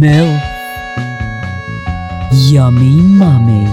[0.00, 0.40] MILF.
[2.50, 3.66] Yummy Mummy.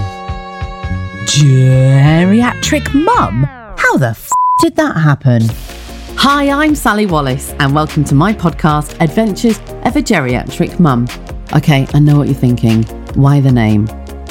[1.24, 3.44] Geriatric Mum?
[3.78, 4.30] How the f
[4.60, 5.44] did that happen?
[6.18, 11.08] Hi, I'm Sally Wallace, and welcome to my podcast, Adventures of a Geriatric Mum.
[11.56, 12.84] Okay, I know what you're thinking.
[13.14, 13.86] Why the name?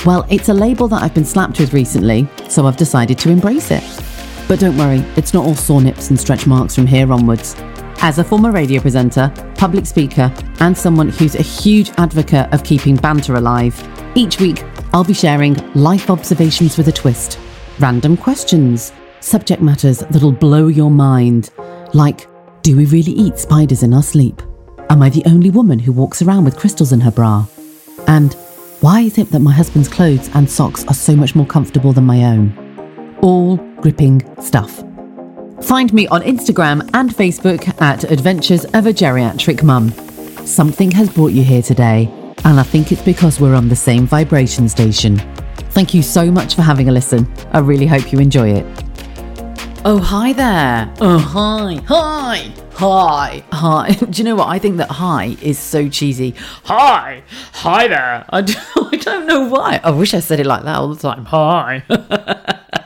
[0.04, 3.70] Well, it's a label that I've been slapped with recently, so I've decided to embrace
[3.70, 3.82] it.
[4.48, 7.56] But don't worry, it's not all sore nips and stretch marks from here onwards.
[8.00, 12.94] As a former radio presenter, public speaker, and someone who's a huge advocate of keeping
[12.96, 13.74] banter alive,
[14.14, 17.38] each week I'll be sharing life observations with a twist,
[17.78, 21.50] random questions, subject matters that'll blow your mind,
[21.94, 22.28] like
[22.62, 24.40] do we really eat spiders in our sleep?
[24.90, 27.46] Am I the only woman who walks around with crystals in her bra?
[28.06, 28.34] And
[28.80, 32.04] why is it that my husband's clothes and socks are so much more comfortable than
[32.04, 33.16] my own?
[33.22, 34.82] All gripping stuff.
[35.62, 39.90] Find me on Instagram and Facebook at Adventures of a Geriatric Mum.
[40.46, 42.08] Something has brought you here today,
[42.44, 45.16] and I think it's because we're on the same vibration station.
[45.70, 47.30] Thank you so much for having a listen.
[47.52, 48.66] I really hope you enjoy it.
[49.84, 50.92] Oh, hi there.
[51.00, 51.80] Oh, hi.
[51.86, 52.52] Hi.
[52.74, 53.44] Hi.
[53.52, 53.90] Hi.
[54.10, 54.48] Do you know what?
[54.48, 56.34] I think that hi is so cheesy.
[56.64, 57.22] Hi.
[57.54, 58.24] Hi there.
[58.28, 59.80] I don't, I don't know why.
[59.82, 61.24] I wish I said it like that all the time.
[61.24, 61.82] Hi.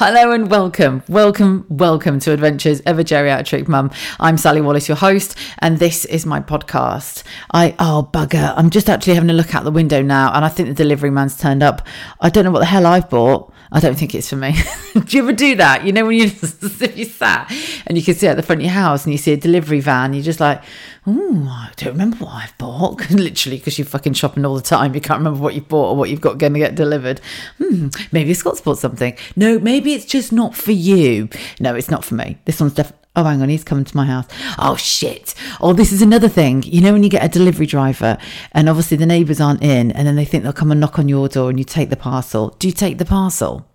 [0.00, 3.90] Hello and welcome, welcome, welcome to Adventures of a Geriatric Mum.
[4.20, 7.24] I'm Sally Wallace, your host, and this is my podcast.
[7.52, 10.50] I oh bugger, I'm just actually having a look out the window now, and I
[10.50, 11.84] think the delivery man's turned up.
[12.20, 13.52] I don't know what the hell I've bought.
[13.70, 14.54] I don't think it's for me.
[14.94, 15.84] do you ever do that?
[15.84, 17.52] You know, when you if you sat
[17.86, 19.80] and you can see at the front of your house and you see a delivery
[19.80, 20.62] van, you're just like,
[21.06, 23.10] oh, I don't remember what I've bought.
[23.10, 25.96] Literally, because you're fucking shopping all the time, you can't remember what you've bought or
[25.96, 27.20] what you've got going to get delivered.
[27.58, 29.16] Hmm, maybe Scott's bought something.
[29.36, 31.28] No, maybe it's just not for you.
[31.60, 32.38] No, it's not for me.
[32.44, 32.98] This one's definitely.
[33.18, 34.26] Oh, hang on, he's coming to my house.
[34.60, 35.34] Oh, shit.
[35.60, 36.62] Oh, this is another thing.
[36.62, 38.16] You know, when you get a delivery driver
[38.52, 41.08] and obviously the neighbours aren't in and then they think they'll come and knock on
[41.08, 42.54] your door and you take the parcel.
[42.60, 43.67] Do you take the parcel?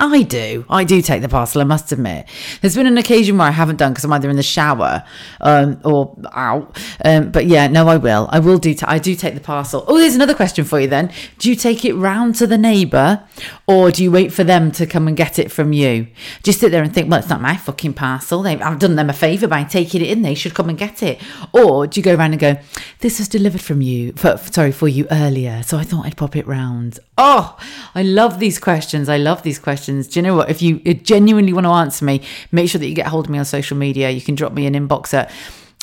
[0.00, 0.64] I do.
[0.70, 2.28] I do take the parcel, I must admit.
[2.60, 5.02] There's been an occasion where I haven't done because I'm either in the shower
[5.40, 6.78] um, or out.
[7.04, 8.28] Um, but yeah, no, I will.
[8.30, 8.76] I will do.
[8.84, 9.84] I do take the parcel.
[9.88, 11.12] Oh, there's another question for you then.
[11.38, 13.24] Do you take it round to the neighbour
[13.66, 16.06] or do you wait for them to come and get it from you?
[16.44, 18.42] Just sit there and think, well, it's not my fucking parcel.
[18.42, 20.22] They've, I've done them a favour by taking it in.
[20.22, 21.20] They should come and get it.
[21.52, 22.56] Or do you go around and go,
[23.00, 25.64] this was delivered from you, for, sorry, for you earlier.
[25.64, 27.00] So I thought I'd pop it round.
[27.16, 27.58] Oh,
[27.96, 29.08] I love these questions.
[29.08, 30.12] I love these questions questions.
[30.12, 30.50] Do you know what?
[30.50, 32.22] If you genuinely want to answer me,
[32.52, 34.10] make sure that you get hold of me on social media.
[34.10, 35.30] You can drop me an inbox at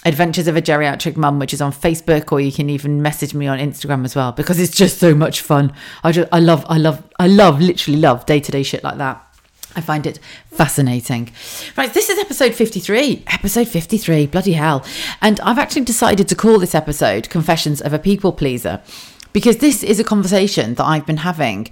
[0.05, 3.47] Adventures of a Geriatric Mum, which is on Facebook, or you can even message me
[3.47, 5.73] on Instagram as well because it's just so much fun.
[6.03, 8.99] I just, I love, I love, I love, literally love day to day shit like
[8.99, 9.21] that.
[9.75, 10.19] I find it
[10.51, 11.31] fascinating.
[11.75, 13.23] Right, this is episode 53.
[13.27, 14.85] Episode 53, bloody hell.
[15.21, 18.81] And I've actually decided to call this episode Confessions of a People Pleaser
[19.33, 21.67] because this is a conversation that I've been having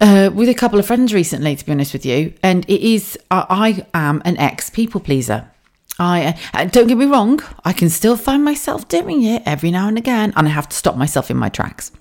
[0.00, 3.18] uh, with a couple of friends recently, to be honest with you, and it is
[3.30, 5.50] uh, I am an ex people pleaser.
[5.98, 9.88] I uh, don't get me wrong, I can still find myself doing it every now
[9.88, 11.92] and again, and I have to stop myself in my tracks.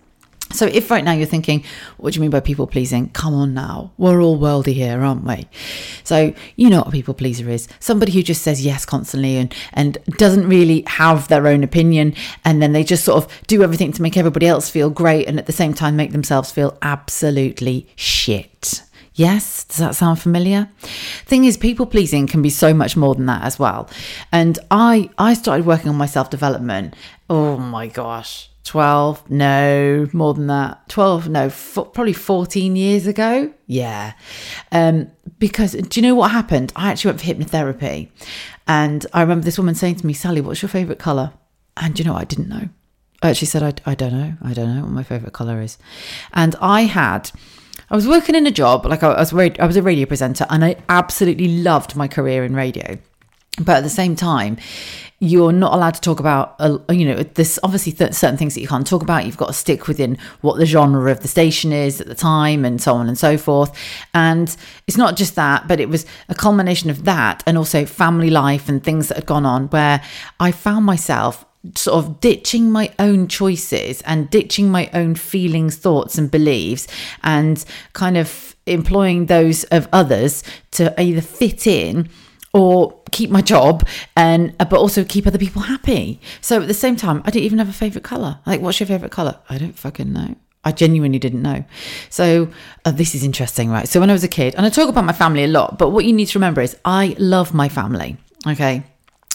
[0.54, 1.64] So, if right now you're thinking,
[1.98, 3.10] what do you mean by people pleasing?
[3.10, 3.92] Come on now.
[3.98, 5.48] We're all worldy here, aren't we?
[6.04, 9.54] So, you know what a people pleaser is somebody who just says yes constantly and,
[9.74, 12.14] and doesn't really have their own opinion.
[12.46, 15.40] And then they just sort of do everything to make everybody else feel great and
[15.40, 18.84] at the same time make themselves feel absolutely shit.
[19.16, 20.70] Yes, does that sound familiar?
[21.26, 23.88] Thing is, people pleasing can be so much more than that as well.
[24.32, 26.96] And I I started working on my self development.
[27.30, 30.88] Oh my gosh 12 no more than that.
[30.90, 33.54] 12 no f- probably 14 years ago.
[33.68, 34.14] Yeah.
[34.72, 36.72] Um because do you know what happened?
[36.76, 38.10] I actually went for hypnotherapy.
[38.68, 41.34] And i remember this woman saying to me sally what's your favorite color
[41.76, 42.70] and you know i didn't know.
[43.22, 44.34] I actually said I, I don't know.
[44.42, 45.78] I don't know what my favorite color is.
[46.34, 47.32] And i had
[47.90, 50.66] I was working in a job, like I was, I was a radio presenter, and
[50.66, 52.98] I absolutely loved my career in radio.
[53.60, 54.58] But at the same time,
[55.20, 58.62] you're not allowed to talk about uh, you know there's obviously th- certain things that
[58.62, 59.26] you can't talk about.
[59.26, 62.66] You've got to stick within what the genre of the station is at the time
[62.66, 63.72] and so on and so forth.
[64.14, 64.54] And
[64.88, 68.68] it's not just that but it was a culmination of that and also family life
[68.68, 70.02] and things that had gone on where
[70.40, 71.46] i found myself
[71.76, 76.88] sort of ditching my own choices and ditching my own feelings thoughts and beliefs
[77.24, 77.64] and
[77.94, 82.10] kind of employing those of others to either fit in
[82.54, 83.86] or keep my job
[84.16, 86.20] and uh, but also keep other people happy.
[86.42, 88.40] So at the same time, I didn't even have a favorite color.
[88.46, 89.40] Like, what's your favorite color?
[89.50, 90.36] I don't fucking know.
[90.64, 91.66] I genuinely didn't know.
[92.10, 92.50] So
[92.86, 93.88] uh, this is interesting, right?
[93.88, 95.90] So when I was a kid, and I talk about my family a lot, but
[95.90, 98.18] what you need to remember is I love my family.
[98.48, 98.84] Okay.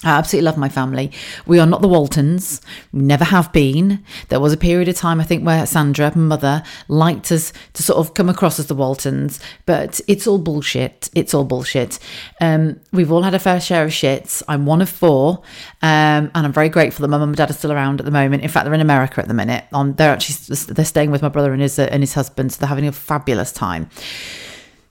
[0.05, 1.11] I absolutely love my family.
[1.45, 2.61] We are not the Waltons.
[2.93, 4.05] We never have been.
[4.29, 7.83] There was a period of time, I think, where Sandra, my mother, liked us to
[7.83, 11.11] sort of come across as the Waltons, but it's all bullshit.
[11.17, 11.99] It's all bullshit.
[12.41, 14.41] Um, we've all had a fair share of shits.
[14.47, 15.43] I'm one of four,
[15.83, 18.12] um, and I'm very grateful that my mum and dad are still around at the
[18.12, 18.45] moment.
[18.45, 19.65] In fact, they're in America at the minute.
[19.73, 22.61] Um, they're actually they're staying with my brother and his uh, and his husband, so
[22.61, 23.91] they're having a fabulous time.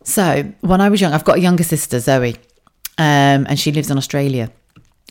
[0.04, 2.36] So when I was young, I've got a younger sister, Zoe,
[2.98, 4.52] um, and she lives in Australia.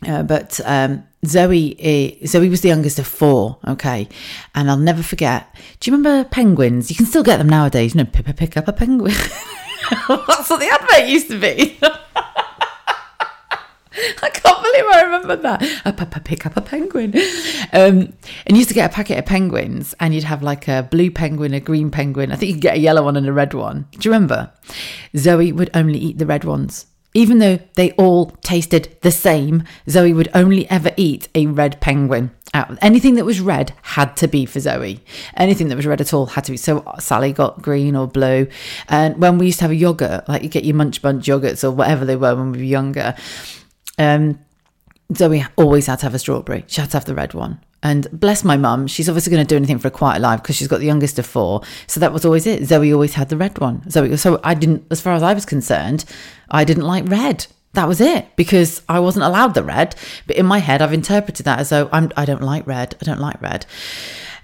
[0.05, 3.59] Uh, but um, Zoe, Zoe was the youngest of four.
[3.67, 4.09] Okay,
[4.55, 5.55] and I'll never forget.
[5.81, 6.91] Do you remember penguins?
[6.91, 7.95] You can still get them nowadays.
[7.95, 9.15] You know, Pippa pick up a penguin.
[10.09, 11.79] That's what the advert used to be.
[14.23, 15.83] I can't believe I remember that.
[15.87, 17.15] A papa pick up a penguin.
[17.73, 18.13] Um,
[18.45, 21.11] and you used to get a packet of penguins, and you'd have like a blue
[21.11, 22.31] penguin, a green penguin.
[22.31, 23.87] I think you'd get a yellow one and a red one.
[23.93, 24.53] Do you remember?
[25.17, 26.87] Zoe would only eat the red ones.
[27.17, 32.31] Even though they all tasted the same, Zoe would only ever eat a red penguin.
[32.83, 35.01] Anything that was red had to be for Zoe.
[35.35, 36.59] Anything that was red at all had to be.
[36.59, 38.49] So Sally got green or blue.
[38.91, 41.65] And when we used to have a yogurt, like you get your Munch Bunch yogurts
[41.65, 43.15] or whatever they were when we were younger,
[43.99, 44.39] um,
[45.15, 46.65] Zoe always had to have a strawberry.
[46.67, 47.61] She had to have the red one.
[47.83, 50.57] And bless my mum, she's obviously going to do anything for a quiet life because
[50.57, 51.63] she's got the youngest of four.
[51.87, 52.65] So that was always it.
[52.65, 53.89] Zoe always had the red one.
[53.89, 56.05] Zoe, so I didn't, as far as I was concerned,
[56.51, 57.47] I didn't like red.
[57.77, 59.95] That was it because I wasn't allowed the red.
[60.27, 62.97] But in my head, I've interpreted that as though I'm, I don't like red.
[63.03, 63.67] I don't like red.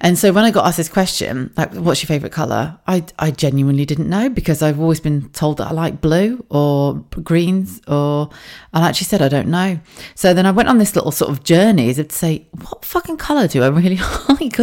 [0.02, 2.79] And so when I got asked this question, like, what's your favourite colour?
[2.87, 6.96] I, I genuinely didn't know because I've always been told that I like blue or
[7.23, 8.29] greens, or
[8.75, 9.81] I actually said I don't know.
[10.14, 13.17] So then I went on this little sort of journey as to say, what fucking
[13.17, 13.96] colour do I really
[14.29, 14.58] like?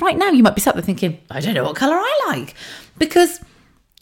[0.00, 2.54] right now, you might be sat there thinking, I don't know what colour I like
[2.98, 3.40] because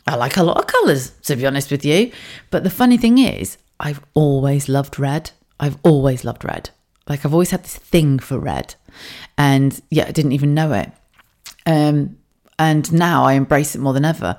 [0.07, 2.13] I like a lot of colours, to be honest with you.
[2.51, 5.31] But the funny thing is, I've always loved red.
[5.61, 6.71] I've always loved red.
[7.09, 8.75] Like I've always had this thing for red
[9.37, 10.91] and yeah, I didn't even know it.
[11.67, 12.19] Um,
[12.59, 14.37] and now I embrace it more than ever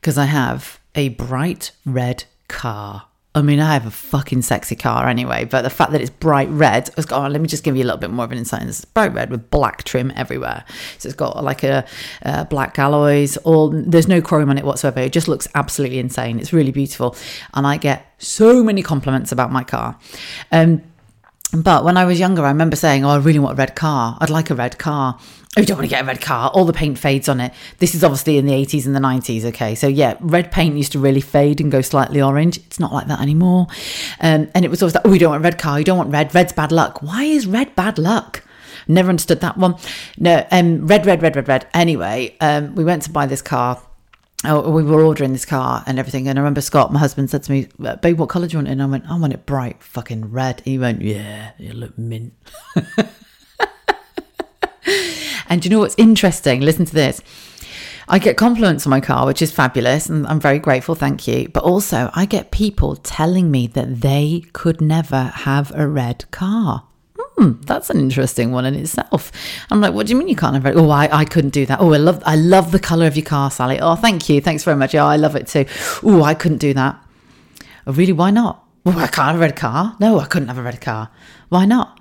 [0.00, 3.06] because I have a bright red car.
[3.34, 6.50] I mean, I have a fucking sexy car anyway, but the fact that it's bright
[6.50, 8.32] red, I was going, oh, let me just give you a little bit more of
[8.32, 8.62] an insight.
[8.64, 10.64] It's bright red with black trim everywhere.
[10.98, 11.86] So it's got like a,
[12.22, 15.00] a black alloys, or there's no chrome on it whatsoever.
[15.00, 16.38] It just looks absolutely insane.
[16.38, 17.16] It's really beautiful.
[17.54, 19.98] And I get so many compliments about my car.
[20.50, 20.82] Um,
[21.54, 24.16] but when I was younger, I remember saying, Oh, I really want a red car.
[24.20, 25.18] I'd like a red car.
[25.54, 26.50] Oh, you don't want to get a red car.
[26.50, 27.52] All the paint fades on it.
[27.78, 29.44] This is obviously in the 80s and the 90s.
[29.44, 29.74] Okay.
[29.74, 32.56] So, yeah, red paint used to really fade and go slightly orange.
[32.56, 33.66] It's not like that anymore.
[34.20, 35.78] Um, and it was always like, Oh, you don't want a red car.
[35.78, 36.34] You don't want red.
[36.34, 37.02] Red's bad luck.
[37.02, 38.42] Why is red bad luck?
[38.88, 39.76] Never understood that one.
[40.18, 41.66] No, um, red, red, red, red, red.
[41.74, 43.80] Anyway, um, we went to buy this car
[44.44, 46.28] oh, we were ordering this car and everything.
[46.28, 47.68] And I remember Scott, my husband, said to me,
[48.00, 48.68] Babe, what colour do you want?
[48.68, 50.58] And I went, I want it bright, fucking red.
[50.58, 52.34] And he went, Yeah, you look mint.
[55.48, 56.60] and you know what's interesting?
[56.60, 57.22] Listen to this.
[58.08, 61.48] I get compliments on my car, which is fabulous, and I'm very grateful, thank you.
[61.48, 66.88] But also, I get people telling me that they could never have a red car
[67.36, 69.32] hmm, that's an interesting one in itself.
[69.70, 70.76] I'm like, what do you mean you can't have it?
[70.76, 71.80] Oh, I, I couldn't do that.
[71.80, 73.80] Oh, I love I love the colour of your car, Sally.
[73.80, 74.40] Oh, thank you.
[74.40, 74.94] Thanks very much.
[74.94, 75.64] Yeah, I love it too.
[76.02, 77.02] Oh, I couldn't do that.
[77.86, 78.12] Oh, really?
[78.12, 78.64] Why not?
[78.84, 79.96] Well, I can't have a red car.
[80.00, 81.10] No, I couldn't have a red car.
[81.48, 82.00] Why not?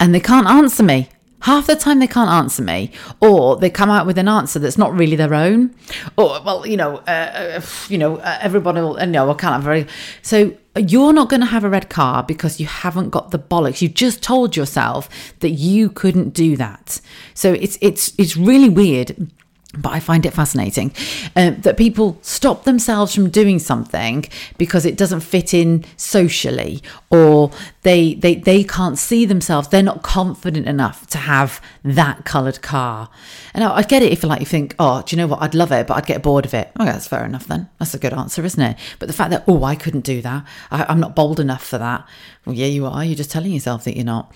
[0.00, 1.08] And they can't answer me.
[1.40, 4.78] Half the time they can't answer me, or they come out with an answer that's
[4.78, 5.74] not really their own.
[6.16, 9.54] Or, well, you know, uh, uh you know, uh, everybody will, uh, no, I can't
[9.54, 9.86] have a very.
[10.22, 13.82] So you're not going to have a red car because you haven't got the bollocks.
[13.82, 15.08] You just told yourself
[15.40, 17.00] that you couldn't do that.
[17.34, 19.30] So it's it's it's really weird
[19.72, 20.92] but I find it fascinating
[21.34, 24.26] uh, that people stop themselves from doing something
[24.58, 27.50] because it doesn't fit in socially or
[27.82, 29.68] they, they, they can't see themselves.
[29.68, 33.08] They're not confident enough to have that coloured car.
[33.54, 35.40] And I, I get it if you like you think, oh, do you know what?
[35.42, 36.70] I'd love it, but I'd get bored of it.
[36.78, 37.68] Okay, that's fair enough then.
[37.78, 38.76] That's a good answer, isn't it?
[38.98, 40.44] But the fact that, oh, I couldn't do that.
[40.70, 42.06] I, I'm not bold enough for that.
[42.44, 43.04] Well, yeah, you are.
[43.04, 44.32] You're just telling yourself that you're not.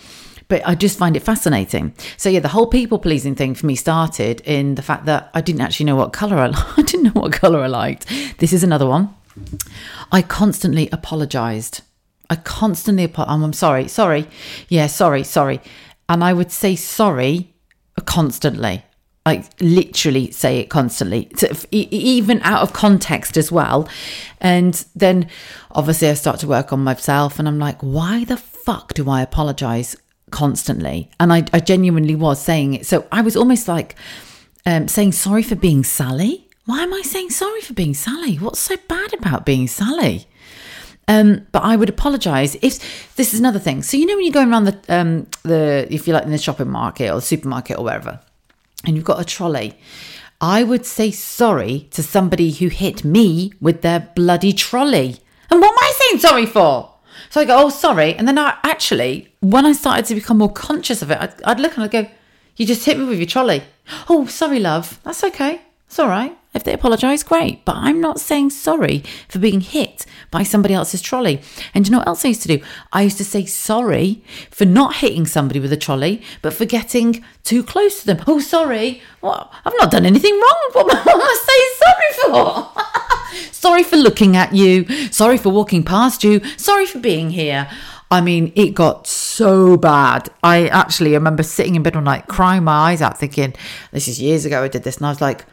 [0.49, 1.95] But I just find it fascinating.
[2.17, 5.41] So yeah, the whole people pleasing thing for me started in the fact that I
[5.41, 8.07] didn't actually know what color I, I didn't know what color I liked.
[8.39, 9.15] This is another one.
[10.13, 11.83] I constantly apologized.
[12.31, 14.27] I constantly apo- um, I'm sorry, sorry.
[14.69, 15.61] Yeah, sorry, sorry.
[16.09, 17.53] And I would say sorry
[18.05, 18.83] constantly
[19.27, 21.33] I literally say it constantly
[21.73, 23.89] even out of context as well
[24.41, 25.29] and then
[25.73, 29.23] obviously i start to work on myself and i'm like why the fuck do i
[29.23, 29.97] apologize
[30.31, 31.11] constantly.
[31.21, 32.87] And I, I genuinely was saying it.
[32.87, 33.97] So I was almost like
[34.65, 36.49] um, saying sorry for being Sally.
[36.65, 38.37] Why am I saying sorry for being Sally?
[38.37, 40.27] What's so bad about being Sally?
[41.09, 43.83] Um, but I would apologise if this is another thing.
[43.83, 46.39] So you know when you're going around the um, the if you like in the
[46.39, 48.19] shopping market or the supermarket or wherever,
[48.85, 49.79] and you've got a trolley,
[50.41, 55.19] I would say sorry to somebody who hit me with their bloody trolley.
[55.49, 56.96] And what am I saying sorry for?
[57.31, 58.15] So I go, oh, sorry.
[58.15, 61.61] And then I actually, when I started to become more conscious of it, I'd, I'd
[61.61, 62.09] look and I'd go,
[62.57, 63.63] you just hit me with your trolley.
[64.09, 65.01] Oh, sorry, love.
[65.05, 65.61] That's okay.
[65.97, 66.37] It's all right.
[66.53, 67.65] If they apologise, great.
[67.65, 71.41] But I'm not saying sorry for being hit by somebody else's trolley.
[71.73, 72.63] And you know what else I used to do?
[72.93, 77.25] I used to say sorry for not hitting somebody with a trolley, but for getting
[77.45, 78.23] too close to them.
[78.27, 79.01] Oh, sorry.
[79.21, 79.51] What?
[79.65, 80.71] I've not done anything wrong.
[80.73, 83.53] What, what am I saying sorry for?
[83.53, 84.85] sorry for looking at you.
[85.11, 86.43] Sorry for walking past you.
[86.59, 87.71] Sorry for being here.
[88.11, 90.29] I mean, it got so bad.
[90.43, 93.55] I actually remember sitting in bed one night, crying my eyes out, thinking,
[93.93, 94.99] this is years ago I did this.
[94.99, 95.47] And I was like,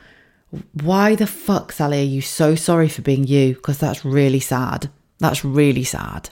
[0.74, 3.56] why the fuck, Sally, are you so sorry for being you?
[3.56, 4.90] Because that's really sad.
[5.20, 6.30] That's really sad.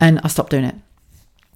[0.00, 0.74] And I stopped doing it.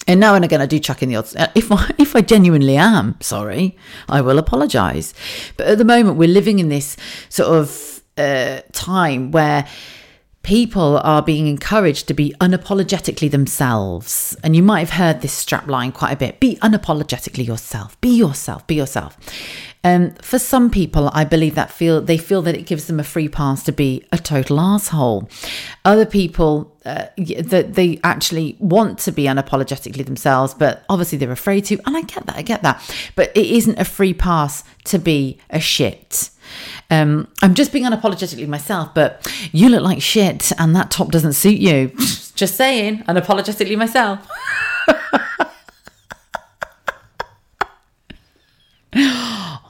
[0.06, 1.34] And now and again, I do chuck in the odds.
[1.34, 3.76] Uh, if I, if I genuinely am sorry,
[4.08, 5.14] I will apologise.
[5.56, 6.96] But at the moment, we're living in this
[7.28, 9.66] sort of uh, time where
[10.42, 14.36] people are being encouraged to be unapologetically themselves.
[14.44, 18.14] And you might have heard this strap line quite a bit be unapologetically yourself, be
[18.14, 19.16] yourself, be yourself.
[19.84, 23.04] Um, for some people, I believe that feel they feel that it gives them a
[23.04, 25.28] free pass to be a total asshole.
[25.84, 31.66] Other people uh, that they actually want to be unapologetically themselves, but obviously they're afraid
[31.66, 31.78] to.
[31.86, 32.82] And I get that, I get that.
[33.14, 36.30] But it isn't a free pass to be a shit.
[36.90, 41.34] Um, I'm just being unapologetically myself, but you look like shit, and that top doesn't
[41.34, 41.88] suit you.
[42.34, 44.26] just saying, unapologetically myself.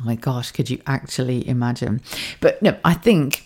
[0.04, 2.00] my gosh, could you actually imagine?
[2.40, 3.43] But no, I think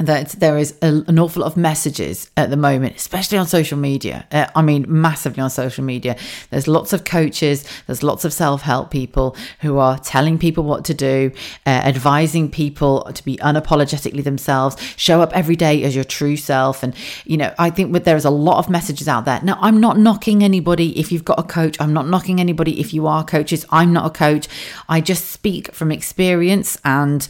[0.00, 3.78] that there is a, an awful lot of messages at the moment, especially on social
[3.78, 4.26] media.
[4.30, 6.16] Uh, I mean, massively on social media.
[6.50, 10.84] There's lots of coaches, there's lots of self help people who are telling people what
[10.86, 11.32] to do,
[11.66, 16.82] uh, advising people to be unapologetically themselves, show up every day as your true self.
[16.82, 19.40] And, you know, I think that there's a lot of messages out there.
[19.42, 22.94] Now, I'm not knocking anybody if you've got a coach, I'm not knocking anybody if
[22.94, 23.66] you are coaches.
[23.70, 24.48] I'm not a coach.
[24.88, 27.26] I just speak from experience and,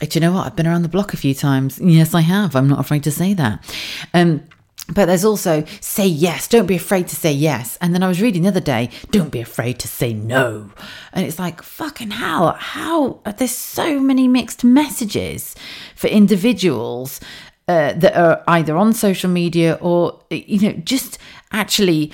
[0.00, 0.46] do you know what?
[0.46, 1.78] I've been around the block a few times.
[1.80, 2.54] Yes, I have.
[2.54, 3.64] I'm not afraid to say that.
[4.12, 4.42] Um,
[4.88, 6.46] but there's also say yes.
[6.46, 7.76] Don't be afraid to say yes.
[7.80, 10.70] And then I was reading the other day, don't be afraid to say no.
[11.12, 15.56] And it's like, fucking hell, how there's so many mixed messages
[15.96, 17.20] for individuals
[17.66, 21.18] uh, that are either on social media or, you know, just
[21.50, 22.12] actually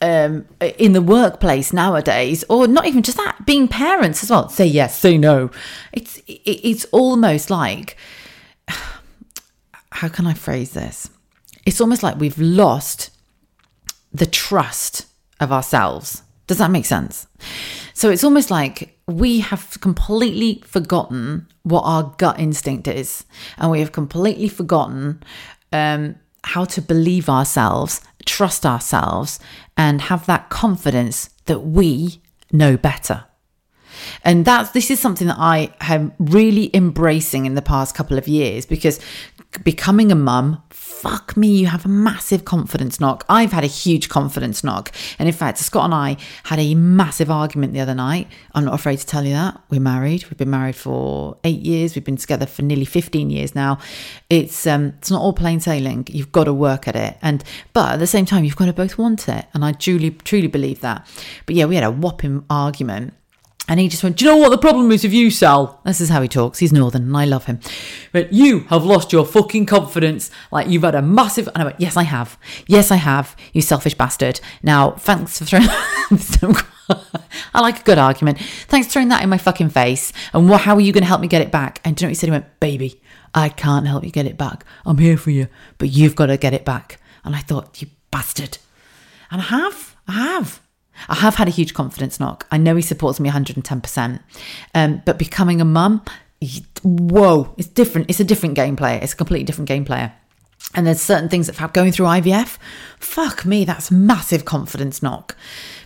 [0.00, 0.46] um,
[0.78, 4.48] in the workplace nowadays, or not even just that, being parents as well.
[4.48, 5.50] Say yes, say no.
[5.92, 7.96] It's it's almost like
[9.92, 11.10] how can I phrase this?
[11.66, 13.10] It's almost like we've lost
[14.12, 15.06] the trust
[15.40, 16.22] of ourselves.
[16.46, 17.26] Does that make sense?
[17.92, 23.24] So it's almost like we have completely forgotten what our gut instinct is,
[23.58, 25.22] and we have completely forgotten
[25.72, 29.38] um, how to believe ourselves, trust ourselves,
[29.76, 32.20] and have that confidence that we
[32.52, 33.24] know better.
[34.24, 38.28] And that's this is something that I am really embracing in the past couple of
[38.28, 39.00] years because
[39.64, 43.24] becoming a mum, fuck me, you have a massive confidence knock.
[43.28, 44.92] I've had a huge confidence knock.
[45.18, 48.28] And in fact, Scott and I had a massive argument the other night.
[48.54, 49.60] I'm not afraid to tell you that.
[49.70, 50.24] We're married.
[50.24, 51.94] We've been married for eight years.
[51.94, 53.78] We've been together for nearly 15 years now.
[54.28, 56.06] It's um it's not all plain sailing.
[56.08, 57.16] You've got to work at it.
[57.22, 57.42] And
[57.72, 59.46] but at the same time, you've got to both want it.
[59.54, 61.06] And I truly, truly believe that.
[61.46, 63.14] But yeah, we had a whopping argument
[63.68, 65.80] and he just went, Do you know what the problem is with you, Sal?
[65.84, 66.58] This is how he talks.
[66.58, 67.60] He's northern and I love him.
[68.12, 70.30] But you have lost your fucking confidence.
[70.50, 72.38] Like you've had a massive and I went, Yes, I have.
[72.66, 74.40] Yes, I have, you selfish bastard.
[74.62, 75.68] Now, thanks for throwing
[77.54, 78.38] I like a good argument.
[78.40, 80.12] Thanks for throwing that in my fucking face.
[80.32, 81.80] And what, how are you going to help me get it back?
[81.84, 82.26] And do you know what he said?
[82.26, 83.00] He went, Baby,
[83.34, 84.64] I can't help you get it back.
[84.84, 85.48] I'm here for you,
[85.78, 87.00] but you've got to get it back.
[87.24, 88.58] And I thought, You bastard.
[89.30, 89.96] And I have.
[90.08, 90.60] I have.
[91.08, 92.46] I have had a huge confidence knock.
[92.50, 94.20] I know he supports me 110%.
[94.74, 96.02] Um, but becoming a mum,
[96.82, 98.10] whoa, it's different.
[98.10, 98.98] It's a different game player.
[99.02, 100.12] It's a completely different game player.
[100.74, 102.58] And there's certain things that have going through IVF.
[102.98, 105.36] Fuck me, that's massive confidence knock.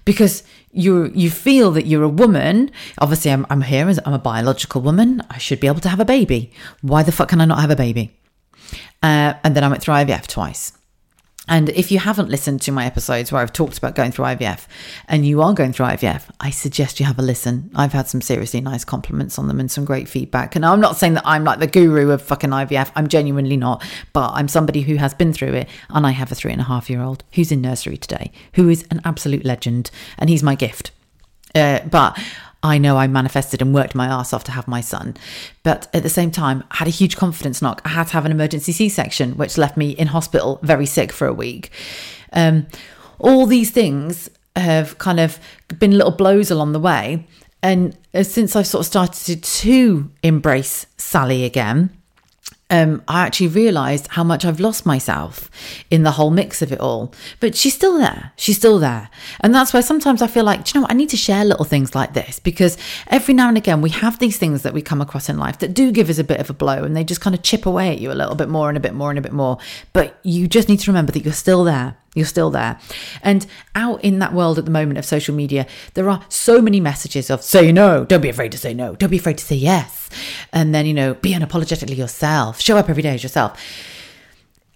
[0.04, 0.42] Because
[0.72, 2.70] you you feel that you're a woman.
[2.98, 5.22] Obviously, I'm, I'm here as I'm a biological woman.
[5.30, 6.52] I should be able to have a baby.
[6.82, 8.10] Why the fuck can I not have a baby?
[9.02, 10.72] Uh, and then I went through IVF twice.
[11.46, 14.66] And if you haven't listened to my episodes where I've talked about going through IVF
[15.08, 17.70] and you are going through IVF, I suggest you have a listen.
[17.74, 20.56] I've had some seriously nice compliments on them and some great feedback.
[20.56, 22.90] And I'm not saying that I'm like the guru of fucking IVF.
[22.96, 23.84] I'm genuinely not,
[24.14, 25.68] but I'm somebody who has been through it.
[25.90, 28.70] And I have a three and a half year old who's in nursery today, who
[28.70, 29.90] is an absolute legend.
[30.18, 30.92] And he's my gift.
[31.54, 32.18] Uh, but
[32.64, 35.16] I know I manifested and worked my ass off to have my son.
[35.62, 37.82] But at the same time, I had a huge confidence knock.
[37.84, 41.12] I had to have an emergency C section, which left me in hospital very sick
[41.12, 41.70] for a week.
[42.32, 42.66] Um,
[43.18, 45.38] all these things have kind of
[45.78, 47.26] been little blows along the way.
[47.62, 51.90] And since I've sort of started to embrace Sally again,
[52.70, 55.50] um, I actually realized how much I've lost myself
[55.90, 57.12] in the whole mix of it all.
[57.38, 58.32] But she's still there.
[58.36, 59.10] She's still there.
[59.40, 60.90] And that's why sometimes I feel like, you know what?
[60.90, 62.78] I need to share little things like this because
[63.08, 65.74] every now and again we have these things that we come across in life that
[65.74, 67.90] do give us a bit of a blow and they just kind of chip away
[67.90, 69.58] at you a little bit more and a bit more and a bit more.
[69.92, 71.96] But you just need to remember that you're still there.
[72.14, 72.78] You're still there.
[73.22, 76.80] And out in that world at the moment of social media, there are so many
[76.80, 79.56] messages of say no, don't be afraid to say no, don't be afraid to say
[79.56, 80.08] yes.
[80.52, 83.60] And then, you know, be unapologetically yourself, show up every day as yourself.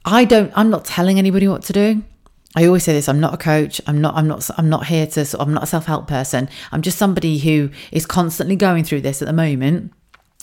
[0.04, 2.02] I don't, I'm not telling anybody what to do.
[2.56, 3.80] I always say this I'm not a coach.
[3.86, 6.48] I'm not I'm not I'm not here to I'm not a self-help person.
[6.72, 9.92] I'm just somebody who is constantly going through this at the moment.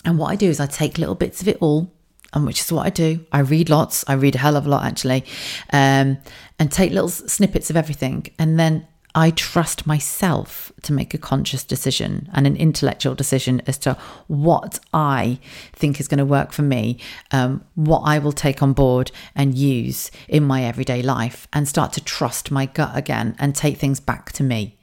[0.06, 1.92] And what I do is I take little bits of it all
[2.36, 3.26] and which is what I do.
[3.32, 4.04] I read lots.
[4.08, 5.24] I read a hell of a lot actually,
[5.72, 6.18] um,
[6.60, 8.86] and take little snippets of everything, and then
[9.18, 14.78] I trust myself to make a conscious decision and an intellectual decision as to what
[14.94, 15.40] I
[15.72, 17.00] think is going to work for me,
[17.32, 21.94] um, what I will take on board and use in my everyday life, and start
[21.94, 24.78] to trust my gut again and take things back to me.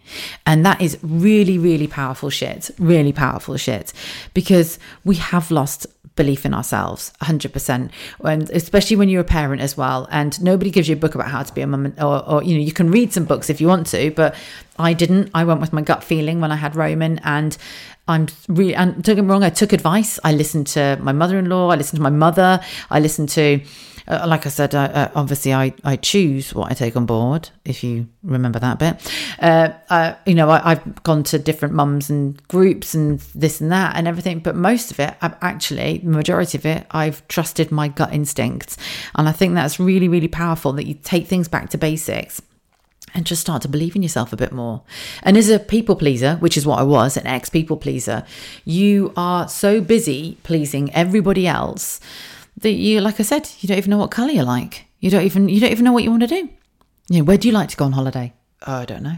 [0.46, 2.70] And that is really, really powerful shit.
[2.78, 3.92] Really powerful shit.
[4.34, 7.90] Because we have lost belief in ourselves 100%
[8.24, 11.28] and especially when you're a parent as well and nobody gives you a book about
[11.28, 13.62] how to be a mum or, or you know you can read some books if
[13.62, 14.34] you want to but
[14.78, 17.56] i didn't i went with my gut feeling when i had roman and
[18.08, 21.70] i'm really and don't get me wrong i took advice i listened to my mother-in-law
[21.70, 23.58] i listened to my mother i listened to
[24.08, 27.50] uh, like I said, uh, uh, obviously I, I choose what I take on board,
[27.64, 29.12] if you remember that bit.
[29.38, 33.70] Uh, uh, you know, I, have gone to different mums and groups and this and
[33.72, 37.70] that and everything, but most of it, I've actually, the majority of it, I've trusted
[37.70, 38.76] my gut instincts.
[39.14, 42.42] And I think that's really, really powerful that you take things back to basics
[43.14, 44.82] and just start to believe in yourself a bit more.
[45.22, 48.24] And as a people pleaser, which is what I was, an ex people pleaser,
[48.64, 52.00] you are so busy pleasing everybody else
[52.58, 54.86] that you, like I said, you don't even know what colour you like.
[55.00, 56.48] You don't even you don't even know what you want to do.
[57.08, 58.32] You know, where do you like to go on holiday?
[58.66, 59.16] Oh, I don't know.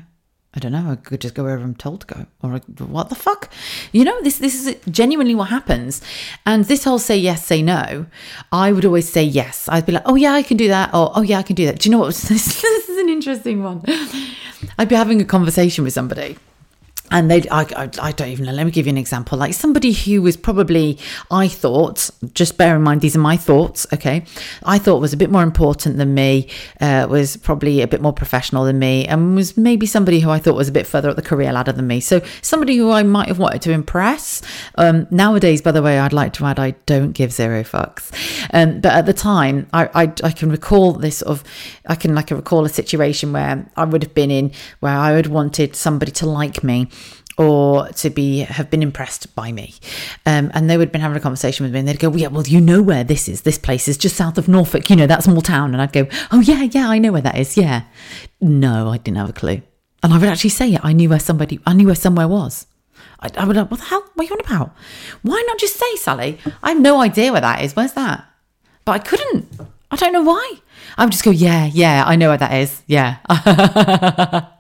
[0.57, 0.93] I don't know.
[0.93, 2.27] I could just go wherever I'm told to go.
[2.41, 3.51] Or what the fuck?
[3.93, 6.01] You know, this this is genuinely what happens.
[6.47, 8.07] And this whole say yes, say no,
[8.53, 9.69] I would always say yes.
[9.69, 10.95] I'd be like, oh yeah, I can do that.
[10.95, 11.81] Or oh yeah, I can do that.
[11.81, 12.15] Do you know what?
[12.15, 13.83] this is an interesting one.
[14.79, 16.39] I'd be having a conversation with somebody
[17.11, 18.53] and they I, I, I, don't even know.
[18.53, 19.37] Let me give you an example.
[19.37, 20.99] Like somebody who was probably
[21.31, 24.25] i thought just bear in mind these are my thoughts okay?
[24.65, 26.49] I thought was a bit more important than me
[26.81, 30.39] uh, was probably a bit more professional than me and was maybe somebody who i
[30.39, 32.01] thought was a bit further up the career ladder than me.
[32.01, 34.43] So somebody who i might have wanted to impress
[34.77, 38.13] um, nowadays by the way i'd like to add i don't give zero fucks.
[38.53, 41.45] Um, but at the time I, I, I can recall this sort of
[41.87, 45.27] i can like recall a situation where i would have been in where i had
[45.27, 46.89] wanted somebody to like me
[47.37, 49.75] or to be have been impressed by me.
[50.25, 52.19] Um, and they would have been having a conversation with me and they'd go, well,
[52.19, 53.43] Yeah, well, you know where this is.
[53.43, 55.73] This place is just south of Norfolk, you know, that small town.
[55.73, 57.57] And I'd go, Oh, yeah, yeah, I know where that is.
[57.57, 57.83] Yeah.
[58.41, 59.63] No, I didn't have a clue.
[60.03, 60.81] And I would actually say it.
[60.85, 62.67] I knew where somebody, I knew where somewhere was.
[63.21, 64.05] I, I would, like, what the hell?
[64.15, 64.77] What are you on about?
[65.23, 66.39] Why not just say, Sally?
[66.63, 67.75] I have no idea where that is.
[67.75, 68.25] Where's that?
[68.85, 69.49] But I couldn't.
[69.91, 70.59] I don't know why.
[70.99, 72.83] I would just go, Yeah, yeah, I know where that is.
[72.87, 73.19] Yeah.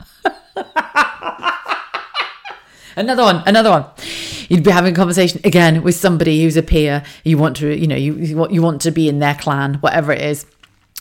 [2.97, 3.85] Another one, another one.
[4.49, 7.03] You'd be having a conversation again with somebody who's a peer.
[7.25, 10.13] You want to, you know, you want, you want to be in their clan, whatever
[10.13, 10.47] it is.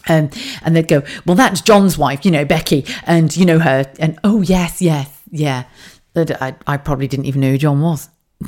[0.07, 0.29] Um,
[0.63, 4.19] and they'd go, well, that's John's wife, you know, Becky, and you know her, and
[4.23, 5.63] oh yes, yes, yeah.
[6.13, 8.09] But I, I probably didn't even know who John was.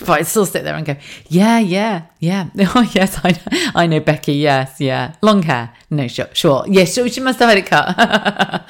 [0.00, 0.96] but I'd still sit there and go,
[1.28, 2.50] yeah, yeah, yeah.
[2.74, 4.34] Oh yes, I know, I know Becky.
[4.34, 5.14] Yes, yeah.
[5.22, 6.64] Long hair, no, sure, sure.
[6.68, 8.66] Yes, yeah, she must have had it cut.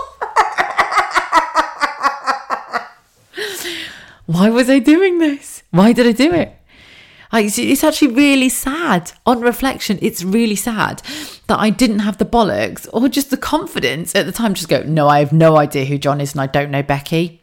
[4.28, 5.62] why was I doing this?
[5.70, 6.54] Why did I do it?
[7.32, 9.12] it's actually really sad.
[9.24, 11.02] On reflection, it's really sad
[11.46, 14.52] that I didn't have the bollocks or just the confidence at the time.
[14.52, 17.37] Just go, no, I have no idea who John is, and I don't know Becky.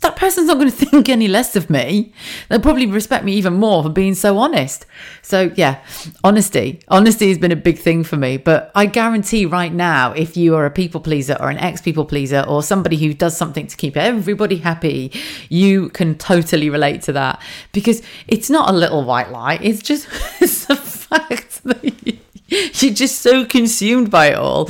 [0.00, 2.12] That person's not going to think any less of me.
[2.48, 4.86] They'll probably respect me even more for being so honest.
[5.22, 5.82] So, yeah,
[6.24, 6.80] honesty.
[6.88, 8.36] Honesty has been a big thing for me.
[8.36, 12.04] But I guarantee right now, if you are a people pleaser or an ex people
[12.04, 15.12] pleaser or somebody who does something to keep everybody happy,
[15.48, 19.58] you can totally relate to that because it's not a little white lie.
[19.62, 20.08] It's just
[20.40, 22.18] it's a fact that
[22.82, 24.68] you're just so consumed by it all.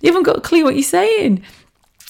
[0.00, 1.42] You haven't got a clue what you're saying.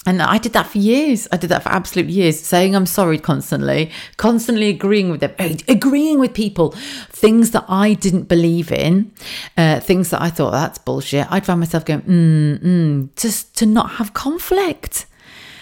[0.05, 1.27] And I did that for years.
[1.31, 5.33] I did that for absolute years, saying I'm sorry constantly, constantly agreeing with them,
[5.67, 6.71] agreeing with people,
[7.09, 9.11] things that I didn't believe in,
[9.57, 11.31] uh, things that I thought that's bullshit.
[11.31, 15.05] I'd find myself going, mm, mm, just to not have conflict.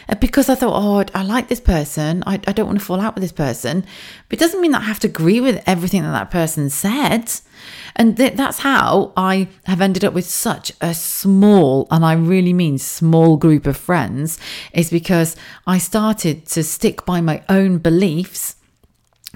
[0.10, 2.24] Uh, because I thought, oh, I like this person.
[2.26, 3.86] I, I don't want to fall out with this person.
[4.28, 7.32] But it doesn't mean that I have to agree with everything that that person said.
[7.96, 12.54] And th- that's how I have ended up with such a small, and I really
[12.54, 14.40] mean small group of friends,
[14.74, 15.36] is because
[15.68, 18.56] I started to stick by my own beliefs.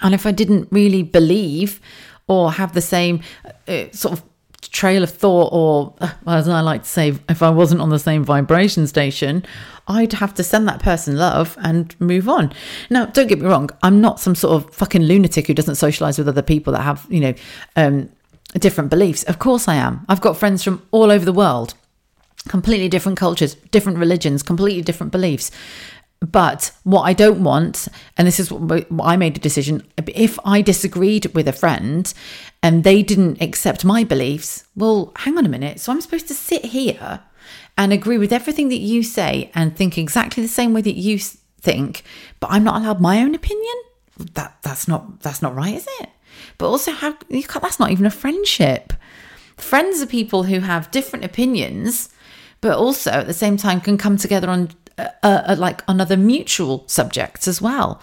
[0.01, 1.79] And if I didn't really believe
[2.27, 3.21] or have the same
[3.67, 4.23] uh, sort of
[4.71, 5.93] trail of thought, or
[6.27, 9.45] as I like to say, if I wasn't on the same vibration station,
[9.87, 12.53] I'd have to send that person love and move on.
[12.89, 16.17] Now, don't get me wrong, I'm not some sort of fucking lunatic who doesn't socialize
[16.17, 17.33] with other people that have, you know,
[17.75, 18.09] um,
[18.53, 19.23] different beliefs.
[19.23, 20.05] Of course, I am.
[20.07, 21.73] I've got friends from all over the world,
[22.47, 25.51] completely different cultures, different religions, completely different beliefs.
[26.23, 30.61] But what I don't want, and this is what I made a decision if I
[30.61, 32.11] disagreed with a friend
[32.61, 35.81] and they didn't accept my beliefs, well, hang on a minute.
[35.81, 37.19] So I'm supposed to sit here
[37.77, 41.19] and agree with everything that you say and think exactly the same way that you
[41.59, 42.03] think,
[42.39, 43.75] but I'm not allowed my own opinion?
[44.35, 46.09] That that's not that's not right, is it?
[46.57, 48.93] But also, how that's not even a friendship.
[49.57, 52.09] Friends are people who have different opinions,
[52.61, 54.69] but also at the same time can come together on
[55.23, 58.01] like on other mutual subjects as well.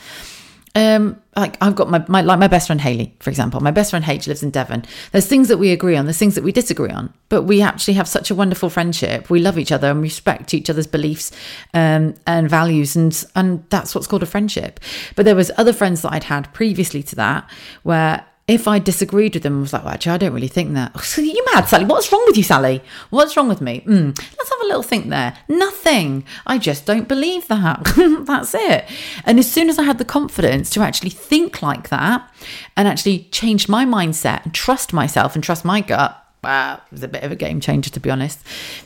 [0.76, 3.60] Um like i've got my, my like my best friend haley for example.
[3.60, 4.84] My best friend H lives in devon.
[5.10, 7.94] There's things that we agree on there's things that we disagree on but we actually
[7.94, 9.30] have such a wonderful friendship.
[9.30, 11.32] We love each other and respect each other's beliefs
[11.74, 14.78] um, and values and and that's what's called a friendship.
[15.16, 17.50] But there was other friends that i'd had previously to that
[17.82, 20.74] where if I disagreed with them I was like, well, actually, I don't really think
[20.74, 20.92] that.
[21.10, 21.84] So you mad, Sally?
[21.84, 22.82] What's wrong with you, Sally?
[23.10, 23.82] What's wrong with me?
[23.86, 25.36] Mm, let's have a little think there.
[25.48, 26.24] Nothing.
[26.46, 27.82] I just don't believe that.
[28.26, 28.84] That's it.
[29.24, 32.28] And as soon as I had the confidence to actually think like that
[32.76, 37.02] and actually change my mindset and trust myself and trust my gut, wow, it was
[37.02, 38.40] a bit of a game changer, to be honest.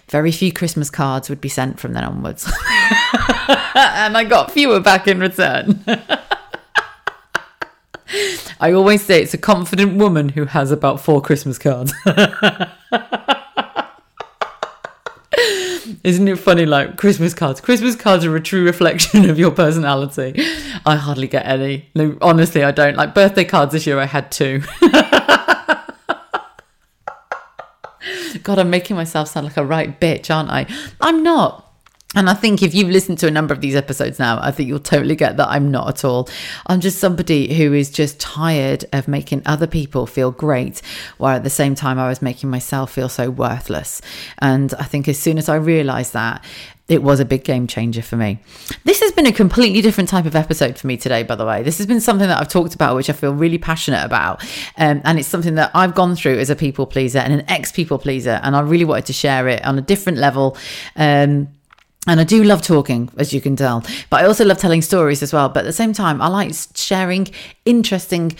[0.08, 2.44] Very few Christmas cards would be sent from then onwards.
[3.74, 5.84] and I got fewer back in return.
[8.60, 11.92] I always say it's a confident woman who has about four Christmas cards.
[16.04, 16.66] Isn't it funny?
[16.66, 17.60] Like Christmas cards.
[17.60, 20.34] Christmas cards are a true reflection of your personality.
[20.84, 21.88] I hardly get any.
[21.94, 22.96] No, honestly, I don't.
[22.96, 24.62] Like birthday cards this year, I had two.
[28.42, 30.66] God, I'm making myself sound like a right bitch, aren't I?
[31.00, 31.63] I'm not.
[32.14, 34.68] And I think if you've listened to a number of these episodes now, I think
[34.68, 36.28] you'll totally get that I'm not at all.
[36.66, 40.80] I'm just somebody who is just tired of making other people feel great,
[41.18, 44.00] while at the same time I was making myself feel so worthless.
[44.38, 46.44] And I think as soon as I realized that,
[46.86, 48.38] it was a big game changer for me.
[48.84, 51.62] This has been a completely different type of episode for me today, by the way.
[51.62, 54.42] This has been something that I've talked about, which I feel really passionate about.
[54.76, 57.72] Um, and it's something that I've gone through as a people pleaser and an ex
[57.72, 58.38] people pleaser.
[58.42, 60.58] And I really wanted to share it on a different level.
[60.94, 61.48] Um,
[62.06, 65.22] and I do love talking, as you can tell, but I also love telling stories
[65.22, 65.48] as well.
[65.48, 67.28] But at the same time, I like sharing
[67.64, 68.36] interesting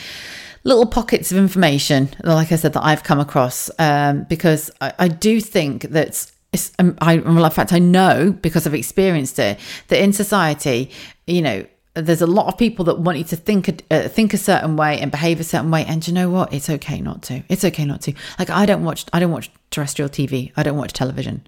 [0.65, 5.09] little pockets of information, like I said, that I've come across, um, because I, I,
[5.09, 6.31] do think that.
[6.79, 10.89] Um, I, in fact, I know because I've experienced it that in society,
[11.27, 14.35] you know, there's a lot of people that want you to think a, uh, think
[14.35, 16.53] a certain way and behave a certain way and you know what?
[16.53, 17.45] It's okay not to.
[17.49, 18.15] It's okay not to.
[18.39, 21.47] Like i don't watch i don't watch terrestrial tv i don't watch television.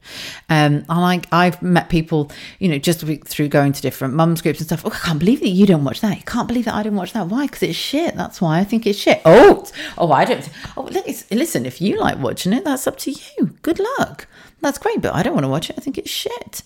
[0.48, 2.30] Um and like i've met people
[2.60, 4.82] you know just through going to different mums groups and stuff.
[4.84, 6.16] Oh i can't believe that you don't watch that.
[6.16, 7.26] You can't believe that i didn't watch that.
[7.26, 7.46] Why?
[7.46, 8.14] Because it's shit.
[8.14, 9.22] That's why i think it's shit.
[9.24, 9.66] Oh
[9.98, 10.88] oh i don't oh
[11.32, 13.46] listen if you like watching it that's up to you.
[13.62, 14.28] Good luck.
[14.60, 15.76] That's great but i don't want to watch it.
[15.76, 16.62] I think it's shit.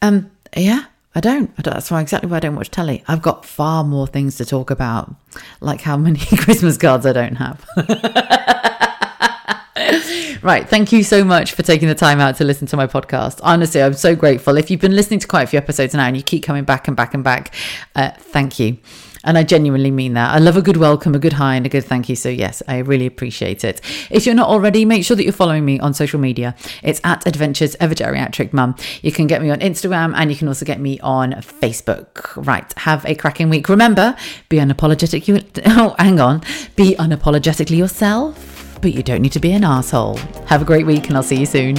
[0.00, 1.50] Um yeah I don't.
[1.58, 1.74] I don't.
[1.74, 3.04] That's why exactly why I don't watch telly.
[3.06, 5.14] I've got far more things to talk about,
[5.60, 7.64] like how many Christmas cards I don't have.
[10.42, 10.68] right.
[10.68, 13.40] Thank you so much for taking the time out to listen to my podcast.
[13.42, 14.56] Honestly, I'm so grateful.
[14.56, 16.88] If you've been listening to quite a few episodes now and you keep coming back
[16.88, 17.54] and back and back,
[17.94, 18.78] uh, thank you.
[19.24, 20.34] And I genuinely mean that.
[20.34, 22.16] I love a good welcome, a good hi, and a good thank you.
[22.16, 23.80] So, yes, I really appreciate it.
[24.10, 26.56] If you're not already, make sure that you're following me on social media.
[26.82, 28.74] It's at Adventures a Geriatric Mum.
[29.02, 32.34] You can get me on Instagram and you can also get me on Facebook.
[32.36, 32.72] Right.
[32.78, 33.68] Have a cracking week.
[33.68, 34.16] Remember,
[34.48, 35.28] be unapologetic.
[35.28, 36.42] You, oh, hang on.
[36.76, 40.16] Be unapologetically yourself, but you don't need to be an asshole.
[40.46, 41.76] Have a great week, and I'll see you soon.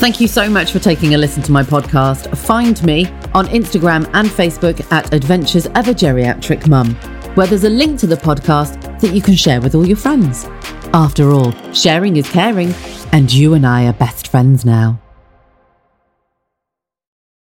[0.00, 2.36] Thank you so much for taking a listen to my podcast.
[2.36, 6.94] Find me on Instagram and Facebook at Adventures of a Geriatric Mum,
[7.34, 10.46] where there's a link to the podcast that you can share with all your friends.
[10.92, 12.74] After all, sharing is caring,
[13.12, 15.00] and you and I are best friends now.